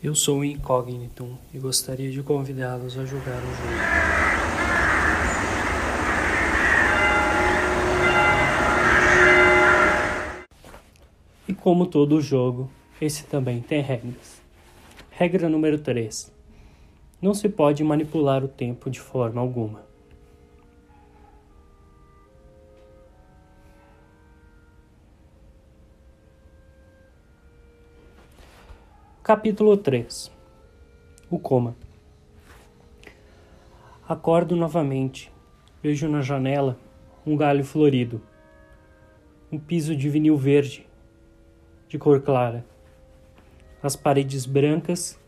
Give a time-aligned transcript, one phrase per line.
[0.00, 3.68] Eu sou o Incógnito e gostaria de convidá-los a jogar o jogo.
[11.48, 14.40] E como todo jogo, esse também tem regras.
[15.10, 16.32] Regra número 3.
[17.20, 19.87] Não se pode manipular o tempo de forma alguma.
[29.28, 30.32] Capítulo 3
[31.30, 31.76] O coma.
[34.08, 35.30] Acordo novamente.
[35.82, 36.78] Vejo na janela
[37.26, 38.22] um galho florido.
[39.52, 40.86] Um piso de vinil verde,
[41.90, 42.64] de cor clara.
[43.82, 45.20] As paredes brancas.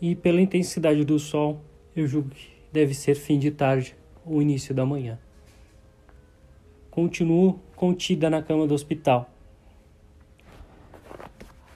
[0.00, 1.60] E pela intensidade do sol,
[1.94, 5.18] eu julgo que deve ser fim de tarde ou início da manhã.
[6.90, 9.30] Continuo contida na cama do hospital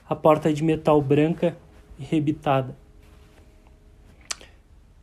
[0.09, 1.57] a porta de metal branca
[1.99, 2.75] e rebitada.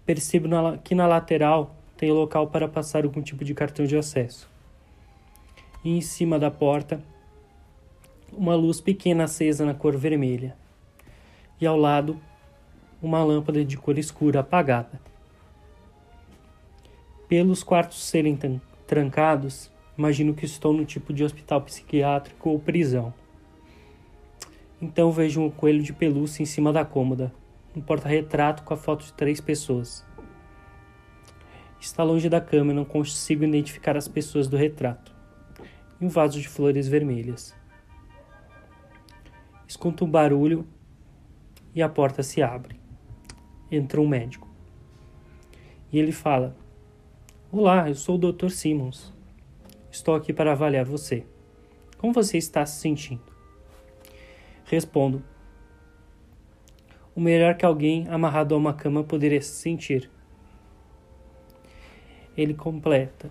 [0.07, 0.48] Percebo
[0.83, 4.48] que na lateral tem local para passar algum tipo de cartão de acesso.
[5.84, 7.03] E em cima da porta,
[8.33, 10.56] uma luz pequena acesa na cor vermelha.
[11.61, 12.19] E ao lado,
[13.00, 15.00] uma lâmpada de cor escura apagada.
[17.28, 18.39] Pelos quartos serem
[18.87, 23.12] trancados, imagino que estou no tipo de hospital psiquiátrico ou prisão.
[24.85, 27.33] Então vejo um coelho de pelúcia em cima da cômoda,
[27.75, 30.05] um porta-retrato com a foto de três pessoas.
[31.81, 35.17] Está longe da cama e não consigo identificar as pessoas do retrato.
[35.99, 37.57] E um vaso de flores vermelhas.
[39.67, 40.67] Escuto um barulho
[41.75, 42.79] e a porta se abre.
[43.73, 44.47] Entra um médico.
[45.91, 46.55] E ele fala:
[47.51, 48.51] Olá, eu sou o Dr.
[48.51, 49.15] Simmons.
[49.91, 51.25] Estou aqui para avaliar você.
[51.97, 53.34] Como você está se sentindo?
[54.65, 55.23] Respondo:
[57.15, 60.11] O melhor que alguém amarrado a uma cama poderia se sentir.
[62.37, 63.31] Ele completa: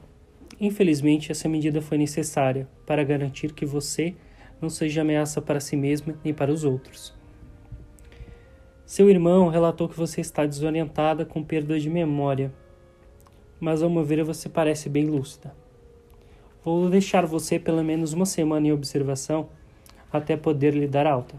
[0.59, 4.16] Infelizmente, essa medida foi necessária para garantir que você
[4.62, 7.13] não seja ameaça para si mesma nem para os outros.
[8.86, 12.53] Seu irmão relatou que você está desorientada com perda de memória,
[13.59, 15.56] mas ao meu ver você parece bem lúcida.
[16.63, 19.50] Vou deixar você pelo menos uma semana em observação
[20.13, 21.35] até poder lhe dar alta.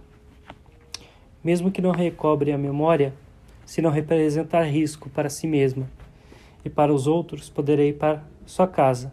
[1.42, 3.14] Mesmo que não recobre a memória,
[3.64, 5.88] se não representar risco para si mesma
[6.64, 9.12] e para os outros, poderei ir para sua casa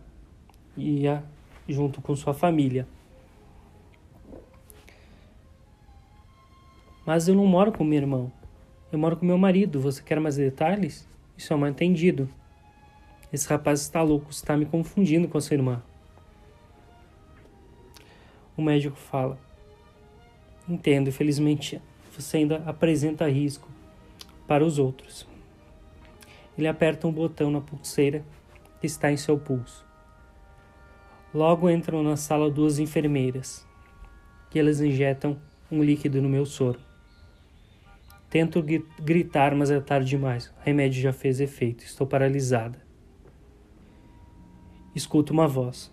[0.75, 1.22] e ir
[1.67, 2.88] junto com sua família.
[7.05, 8.31] Mas eu não moro com meu irmão.
[8.91, 9.79] Eu moro com meu marido.
[9.81, 11.07] Você quer mais detalhes?
[11.38, 12.29] Isso é mal entendido.
[13.33, 15.81] Esse rapaz está louco, está me confundindo com a sua irmã.
[18.55, 19.39] O médico fala:
[20.71, 21.81] Entendo, infelizmente
[22.17, 23.67] você ainda apresenta risco
[24.47, 25.27] para os outros.
[26.57, 28.23] Ele aperta um botão na pulseira
[28.79, 29.85] que está em seu pulso.
[31.33, 33.67] Logo entram na sala duas enfermeiras,
[34.49, 35.37] que elas injetam
[35.69, 36.79] um líquido no meu soro.
[38.29, 38.63] Tento
[39.01, 40.47] gritar, mas é tarde demais.
[40.47, 41.83] O remédio já fez efeito.
[41.83, 42.81] Estou paralisada.
[44.95, 45.91] Escuto uma voz.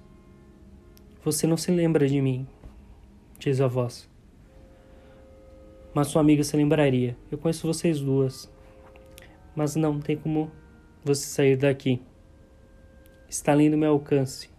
[1.24, 2.46] Você não se lembra de mim,
[3.40, 4.08] diz a voz
[5.94, 7.16] mas sua amiga se lembraria.
[7.30, 8.52] Eu conheço vocês duas,
[9.54, 10.50] mas não tem como
[11.04, 12.00] você sair daqui.
[13.28, 14.50] Está além do meu alcance.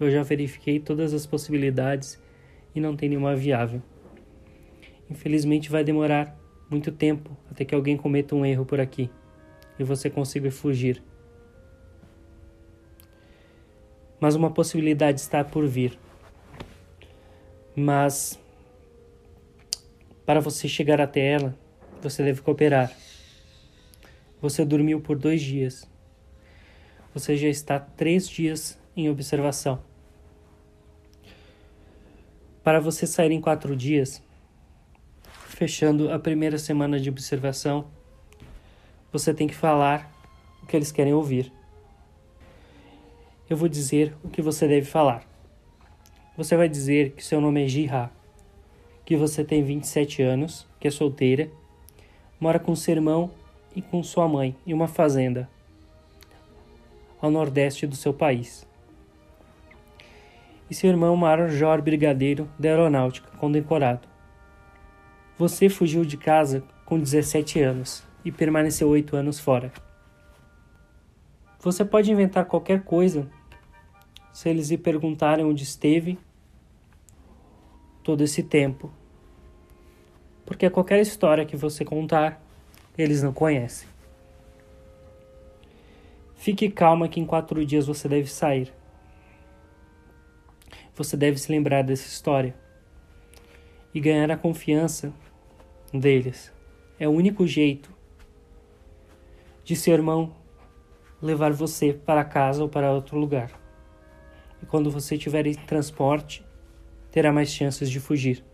[0.00, 2.20] Eu já verifiquei todas as possibilidades
[2.74, 3.82] e não tem nenhuma viável.
[5.10, 6.38] Infelizmente vai demorar
[6.70, 9.10] muito tempo até que alguém cometa um erro por aqui
[9.78, 11.02] e você consiga fugir.
[14.20, 15.98] Mas uma possibilidade está por vir.
[17.74, 18.38] Mas
[20.28, 21.58] para você chegar até ela,
[22.02, 22.92] você deve cooperar.
[24.42, 25.90] Você dormiu por dois dias.
[27.14, 29.82] Você já está três dias em observação.
[32.62, 34.22] Para você sair em quatro dias,
[35.46, 37.90] fechando a primeira semana de observação,
[39.10, 40.12] você tem que falar
[40.62, 41.50] o que eles querem ouvir.
[43.48, 45.26] Eu vou dizer o que você deve falar.
[46.36, 48.17] Você vai dizer que seu nome é Jihá
[49.08, 51.50] que você tem 27 anos, que é solteira,
[52.38, 53.30] mora com seu irmão
[53.74, 55.48] e com sua mãe em uma fazenda
[57.18, 58.68] ao nordeste do seu país.
[60.68, 64.06] E seu irmão Major Brigadeiro da Aeronáutica, condecorado.
[65.38, 69.72] Você fugiu de casa com 17 anos e permaneceu 8 anos fora.
[71.60, 73.26] Você pode inventar qualquer coisa
[74.34, 76.18] se eles lhe perguntarem onde esteve
[78.02, 78.97] todo esse tempo
[80.48, 82.42] Porque qualquer história que você contar,
[82.96, 83.86] eles não conhecem.
[86.36, 88.72] Fique calma que em quatro dias você deve sair.
[90.94, 92.54] Você deve se lembrar dessa história
[93.92, 95.12] e ganhar a confiança
[95.92, 96.50] deles.
[96.98, 97.92] É o único jeito
[99.62, 100.34] de seu irmão
[101.20, 103.50] levar você para casa ou para outro lugar.
[104.62, 106.42] E quando você estiver em transporte,
[107.10, 108.47] terá mais chances de fugir.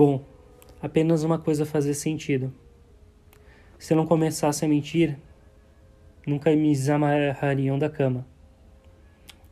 [0.00, 0.24] Bom,
[0.80, 2.50] apenas uma coisa fazia sentido.
[3.78, 5.18] Se eu não começasse a mentir,
[6.26, 8.26] nunca me desamarrariam da cama.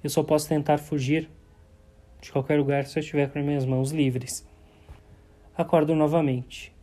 [0.03, 1.29] Eu só posso tentar fugir
[2.23, 4.49] de qualquer lugar se eu estiver com as minhas mãos livres.
[5.55, 6.75] Acordo novamente.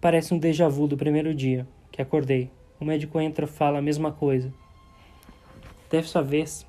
[0.00, 2.50] Parece um déjà vu do primeiro dia que acordei.
[2.80, 4.52] O médico entra e fala a mesma coisa.
[5.88, 6.66] Dessa vez,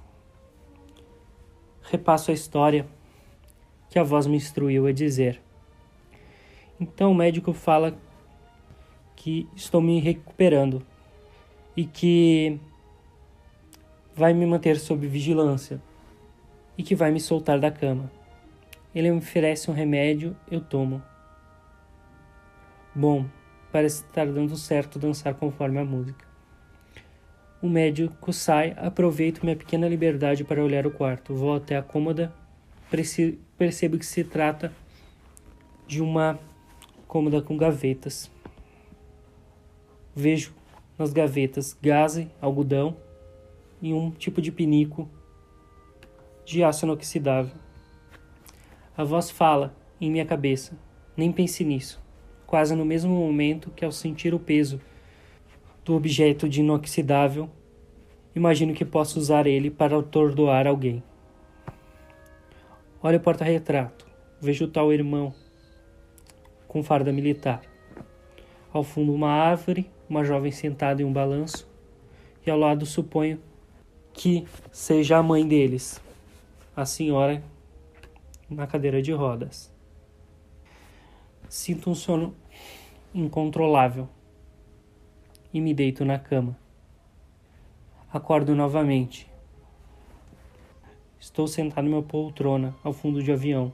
[1.81, 2.85] repasso a história
[3.89, 5.41] que a voz me instruiu a dizer.
[6.79, 7.97] Então o médico fala
[9.15, 10.81] que estou me recuperando
[11.75, 12.59] e que
[14.15, 15.81] vai me manter sob vigilância
[16.77, 18.11] e que vai me soltar da cama.
[18.93, 21.01] Ele me oferece um remédio, eu tomo.
[22.95, 23.25] Bom,
[23.71, 26.25] parece estar dando certo dançar conforme a música.
[27.61, 31.35] O médico sai, aproveito minha pequena liberdade para olhar o quarto.
[31.35, 32.33] Vou até a cômoda,
[32.89, 34.73] percebo que se trata
[35.87, 36.39] de uma
[37.07, 38.31] cômoda com gavetas.
[40.15, 40.53] Vejo
[40.97, 42.97] nas gavetas gaze, algodão
[43.81, 45.09] e um tipo de pinico
[46.45, 47.55] de aço inoxidável.
[48.97, 50.77] A voz fala em minha cabeça.
[51.15, 52.01] Nem pense nisso.
[52.45, 54.81] Quase no mesmo momento que ao sentir o peso
[55.85, 57.49] do objeto de inoxidável,
[58.35, 61.03] imagino que posso usar ele para atordoar alguém.
[63.01, 64.05] Olho o porta-retrato.
[64.41, 65.33] Vejo o tal irmão
[66.67, 67.61] com farda militar.
[68.73, 71.65] Ao fundo, uma árvore, uma jovem sentada em um balanço,
[72.45, 73.39] e ao lado suponho
[74.11, 76.01] que seja a mãe deles,
[76.75, 77.41] a senhora
[78.49, 79.71] na cadeira de rodas.
[81.47, 82.35] Sinto um sono
[83.13, 84.09] incontrolável
[85.53, 86.57] e me deito na cama.
[88.11, 89.28] Acordo novamente.
[91.19, 93.73] Estou sentado em uma poltrona ao fundo de avião.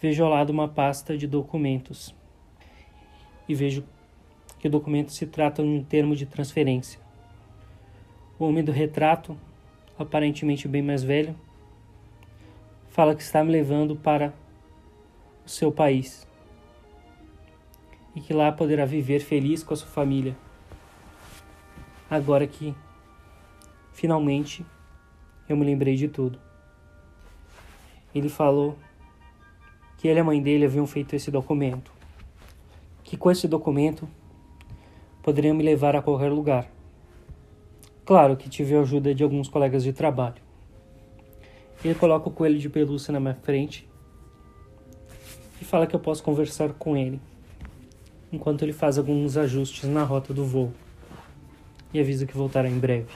[0.00, 2.14] Vejo ao lado uma pasta de documentos
[3.48, 3.84] e vejo
[4.58, 7.00] que o documento se trata de um termo de transferência.
[8.38, 9.36] O homem do retrato
[9.98, 11.34] aparentemente bem mais velho,
[12.88, 14.34] fala que está me levando para
[15.44, 16.26] o seu país
[18.14, 20.36] e que lá poderá viver feliz com a sua família.
[22.10, 22.74] Agora que
[23.92, 24.64] finalmente
[25.48, 26.38] eu me lembrei de tudo.
[28.14, 28.76] Ele falou
[29.98, 31.92] que ele e a mãe dele haviam feito esse documento,
[33.04, 34.08] que com esse documento
[35.22, 36.68] poderiam me levar a qualquer lugar.
[38.04, 40.42] Claro que tive a ajuda de alguns colegas de trabalho.
[41.84, 43.88] Ele coloca o coelho de pelúcia na minha frente
[45.60, 47.20] e fala que eu posso conversar com ele,
[48.32, 50.72] enquanto ele faz alguns ajustes na rota do voo
[51.94, 53.06] e avisa que voltará em breve.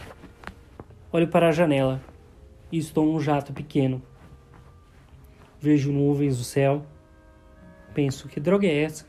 [1.12, 2.00] Olho para a janela
[2.76, 4.02] e estou num jato pequeno.
[5.60, 6.84] Vejo nuvens no céu.
[7.94, 9.06] Penso, que droga é essa?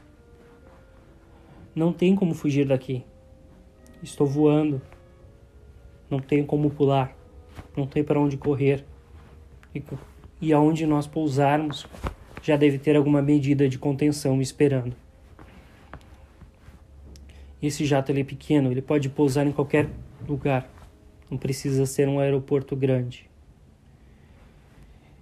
[1.75, 3.03] Não tem como fugir daqui.
[4.01, 4.81] Estou voando
[6.09, 7.15] não tem como pular,
[7.75, 8.86] não tem para onde correr.
[9.75, 9.83] E,
[10.41, 11.86] e aonde nós pousarmos,
[12.41, 14.95] já deve ter alguma medida de contenção esperando.
[17.62, 19.89] Esse jato é pequeno, ele pode pousar em qualquer
[20.27, 20.69] lugar.
[21.29, 23.26] Não precisa ser um aeroporto grande.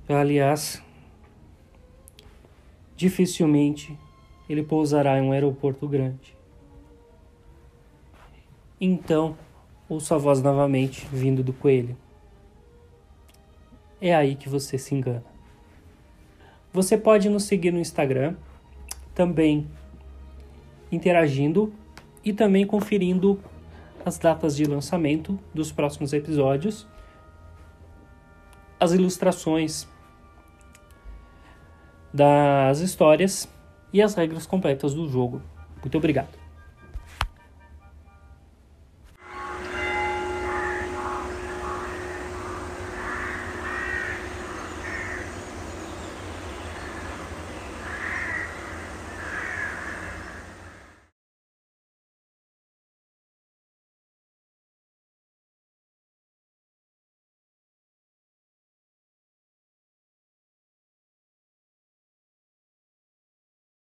[0.08, 0.84] Aliás,
[2.96, 3.98] dificilmente
[4.48, 6.36] ele pousará em um aeroporto grande.
[8.80, 9.36] Então,
[9.90, 11.98] ouço a voz novamente vindo do coelho.
[14.00, 15.24] É aí que você se engana.
[16.72, 18.36] Você pode nos seguir no Instagram,
[19.16, 19.68] também
[20.92, 21.74] interagindo
[22.24, 23.40] e também conferindo
[24.06, 26.86] as datas de lançamento dos próximos episódios,
[28.80, 29.88] as ilustrações
[32.16, 33.46] das histórias
[33.92, 35.42] e as regras completas do jogo.
[35.82, 36.45] Muito obrigado.